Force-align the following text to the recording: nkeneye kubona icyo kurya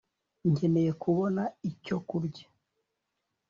nkeneye 0.51 0.91
kubona 1.03 1.43
icyo 1.71 1.97
kurya 2.07 2.45